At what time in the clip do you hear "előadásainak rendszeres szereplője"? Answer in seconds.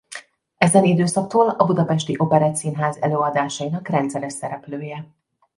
2.97-5.05